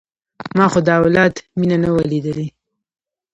[0.57, 2.47] ما خو د اولاد مينه نه وه ليدلې.